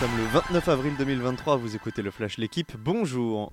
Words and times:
sommes 0.00 0.16
le 0.16 0.24
29 0.24 0.68
avril 0.68 0.94
2023, 0.96 1.56
vous 1.58 1.76
écoutez 1.76 2.00
le 2.00 2.10
Flash 2.10 2.38
L'équipe, 2.38 2.72
bonjour 2.78 3.52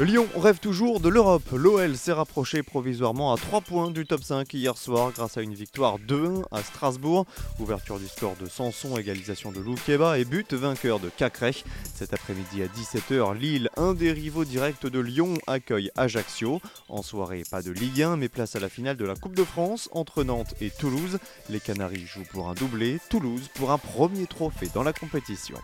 Lyon 0.00 0.26
rêve 0.36 0.58
toujours 0.58 0.98
de 0.98 1.08
l'Europe. 1.08 1.48
L'OL 1.52 1.96
s'est 1.96 2.12
rapproché 2.12 2.64
provisoirement 2.64 3.32
à 3.32 3.36
3 3.36 3.60
points 3.60 3.92
du 3.92 4.04
top 4.04 4.24
5 4.24 4.52
hier 4.52 4.76
soir 4.76 5.12
grâce 5.12 5.36
à 5.36 5.42
une 5.42 5.54
victoire 5.54 6.00
2-1 6.00 6.42
à 6.50 6.64
Strasbourg. 6.64 7.26
Ouverture 7.60 8.00
du 8.00 8.08
score 8.08 8.34
de 8.40 8.46
Sanson, 8.46 8.98
égalisation 8.98 9.52
de 9.52 9.60
Loukeba 9.60 10.18
et 10.18 10.24
but 10.24 10.52
vainqueur 10.52 10.98
de 10.98 11.10
Cacré. 11.10 11.54
Cet 11.94 12.12
après-midi 12.12 12.64
à 12.64 12.66
17h, 12.66 13.38
Lille, 13.38 13.70
un 13.76 13.94
des 13.94 14.10
rivaux 14.10 14.44
directs 14.44 14.84
de 14.84 14.98
Lyon, 14.98 15.34
accueille 15.46 15.92
Ajaccio. 15.94 16.60
En 16.88 17.02
soirée, 17.02 17.44
pas 17.48 17.62
de 17.62 17.70
Ligue 17.70 18.02
1, 18.02 18.16
mais 18.16 18.28
place 18.28 18.56
à 18.56 18.60
la 18.60 18.68
finale 18.68 18.96
de 18.96 19.04
la 19.04 19.14
Coupe 19.14 19.36
de 19.36 19.44
France 19.44 19.88
entre 19.92 20.24
Nantes 20.24 20.56
et 20.60 20.70
Toulouse. 20.70 21.18
Les 21.50 21.60
Canaries 21.60 22.04
jouent 22.04 22.26
pour 22.32 22.48
un 22.48 22.54
doublé, 22.54 22.98
Toulouse 23.10 23.48
pour 23.54 23.70
un 23.70 23.78
premier 23.78 24.26
trophée 24.26 24.70
dans 24.74 24.82
la 24.82 24.92
compétition. 24.92 25.56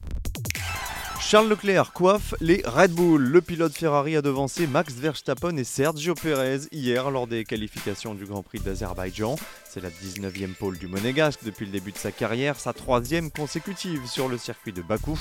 Charles 1.31 1.49
Leclerc 1.49 1.93
coiffe 1.93 2.35
les 2.41 2.61
Red 2.65 2.91
Bull. 2.91 3.23
Le 3.23 3.41
pilote 3.41 3.73
Ferrari 3.73 4.17
a 4.17 4.21
devancé 4.21 4.67
Max 4.67 4.95
Verstappen 4.95 5.57
et 5.57 5.63
Sergio 5.63 6.17
Perez 6.17 6.63
hier 6.73 7.09
lors 7.13 7.29
des 7.29 7.45
qualifications 7.45 8.17
du 8.17 8.27
Grand 8.27 8.43
Prix 8.43 8.59
d'Azerbaïdjan. 8.59 9.37
C'est 9.65 9.81
la 9.81 9.91
19e 9.91 10.55
pole 10.55 10.77
du 10.77 10.89
Monégasque 10.89 11.45
depuis 11.45 11.67
le 11.67 11.71
début 11.71 11.93
de 11.93 11.99
sa 11.99 12.11
carrière, 12.11 12.59
sa 12.59 12.73
troisième 12.73 13.31
consécutive 13.31 14.09
sur 14.09 14.27
le 14.27 14.39
circuit 14.39 14.73
de 14.73 14.83
Bakou. 14.83 15.21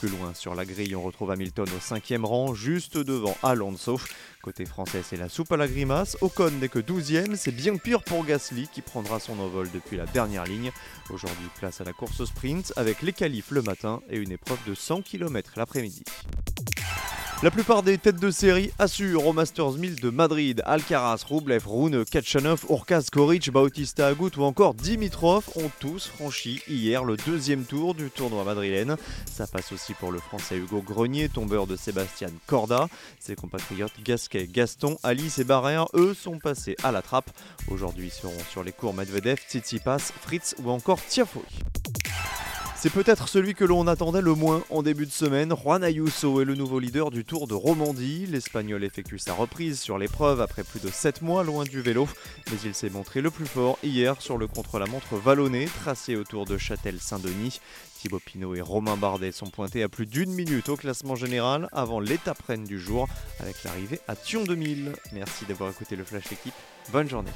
Plus 0.00 0.08
loin 0.08 0.32
sur 0.32 0.54
la 0.54 0.64
grille, 0.64 0.96
on 0.96 1.02
retrouve 1.02 1.30
Hamilton 1.30 1.66
au 1.76 1.78
cinquième 1.78 2.24
rang, 2.24 2.54
juste 2.54 2.96
devant 2.96 3.36
Alonso. 3.42 4.00
Côté 4.40 4.64
français, 4.64 5.02
c'est 5.04 5.18
la 5.18 5.28
soupe 5.28 5.52
à 5.52 5.58
la 5.58 5.68
grimace. 5.68 6.16
Ocon 6.22 6.52
n'est 6.52 6.70
que 6.70 6.78
12e, 6.78 7.36
c'est 7.36 7.52
bien 7.52 7.76
pire 7.76 8.02
pour 8.02 8.24
Gasly 8.24 8.66
qui 8.68 8.80
prendra 8.80 9.20
son 9.20 9.38
envol 9.38 9.70
depuis 9.70 9.98
la 9.98 10.06
dernière 10.06 10.44
ligne. 10.44 10.72
Aujourd'hui, 11.10 11.48
place 11.58 11.82
à 11.82 11.84
la 11.84 11.92
course 11.92 12.24
sprint 12.24 12.72
avec 12.76 13.02
les 13.02 13.12
qualifs 13.12 13.50
le 13.50 13.60
matin 13.60 14.00
et 14.08 14.16
une 14.16 14.32
épreuve 14.32 14.60
de 14.66 14.74
100 14.74 15.02
km 15.02 15.52
l'après-midi. 15.58 16.02
La 17.42 17.50
plupart 17.50 17.82
des 17.82 17.96
têtes 17.96 18.20
de 18.20 18.30
série 18.30 18.70
assurent 18.78 19.26
au 19.26 19.32
Masters 19.32 19.72
1000 19.72 19.98
de 19.98 20.10
Madrid. 20.10 20.60
Alcaraz, 20.66 21.24
Rublev, 21.26 21.66
Rune, 21.66 22.04
Kachanov, 22.04 22.66
Urkaz, 22.68 23.08
Koric, 23.08 23.50
Bautista 23.50 24.08
Agut 24.08 24.36
ou 24.36 24.42
encore 24.42 24.74
Dimitrov 24.74 25.48
ont 25.56 25.70
tous 25.80 26.06
franchi 26.06 26.60
hier 26.68 27.02
le 27.02 27.16
deuxième 27.16 27.64
tour 27.64 27.94
du 27.94 28.10
tournoi 28.10 28.44
madrilène. 28.44 28.98
Ça 29.24 29.46
passe 29.46 29.72
aussi 29.72 29.94
pour 29.94 30.12
le 30.12 30.18
français 30.18 30.58
Hugo 30.58 30.82
Grenier, 30.82 31.30
tombeur 31.30 31.66
de 31.66 31.76
Sébastien 31.76 32.28
Corda. 32.46 32.88
Ses 33.20 33.36
compatriotes 33.36 34.02
Gasquet, 34.04 34.46
Gaston, 34.46 34.98
Alice 35.02 35.38
et 35.38 35.44
Barrère, 35.44 35.86
eux, 35.94 36.12
sont 36.12 36.38
passés 36.38 36.76
à 36.82 36.92
la 36.92 37.00
trappe. 37.00 37.30
Aujourd'hui 37.70 38.10
seront 38.10 38.34
sur 38.50 38.62
les 38.62 38.72
cours 38.72 38.92
Medvedev, 38.92 39.38
Tsitsipas, 39.48 40.12
Fritz 40.20 40.56
ou 40.62 40.68
encore 40.68 41.00
Tiafoe. 41.02 41.40
C'est 42.82 42.88
peut-être 42.88 43.28
celui 43.28 43.52
que 43.52 43.66
l'on 43.66 43.86
attendait 43.86 44.22
le 44.22 44.32
moins 44.32 44.62
en 44.70 44.82
début 44.82 45.04
de 45.04 45.10
semaine. 45.10 45.54
Juan 45.54 45.84
Ayuso 45.84 46.40
est 46.40 46.46
le 46.46 46.54
nouveau 46.54 46.78
leader 46.78 47.10
du 47.10 47.26
Tour 47.26 47.46
de 47.46 47.52
Romandie. 47.52 48.24
L'Espagnol 48.24 48.82
effectue 48.82 49.18
sa 49.18 49.34
reprise 49.34 49.78
sur 49.78 49.98
l'épreuve 49.98 50.40
après 50.40 50.64
plus 50.64 50.80
de 50.80 50.88
7 50.88 51.20
mois 51.20 51.44
loin 51.44 51.64
du 51.64 51.82
vélo, 51.82 52.08
mais 52.50 52.56
il 52.64 52.74
s'est 52.74 52.88
montré 52.88 53.20
le 53.20 53.30
plus 53.30 53.44
fort 53.44 53.78
hier 53.82 54.22
sur 54.22 54.38
le 54.38 54.46
contre-la-montre 54.46 55.16
vallonné 55.16 55.66
tracé 55.82 56.16
autour 56.16 56.46
de 56.46 56.56
Châtel-Saint-Denis. 56.56 57.60
Thibaut 58.00 58.18
Pinot 58.18 58.54
et 58.54 58.62
Romain 58.62 58.96
Bardet 58.96 59.32
sont 59.32 59.50
pointés 59.50 59.82
à 59.82 59.90
plus 59.90 60.06
d'une 60.06 60.32
minute 60.32 60.70
au 60.70 60.76
classement 60.76 61.16
général 61.16 61.68
avant 61.72 62.00
l'étape 62.00 62.40
reine 62.48 62.64
du 62.64 62.80
jour 62.80 63.08
avec 63.40 63.62
l'arrivée 63.62 64.00
à 64.08 64.16
Thion 64.16 64.44
2000. 64.44 64.94
Merci 65.12 65.44
d'avoir 65.44 65.68
écouté 65.68 65.96
le 65.96 66.04
Flash 66.04 66.32
Équipe. 66.32 66.54
Bonne 66.90 67.10
journée. 67.10 67.30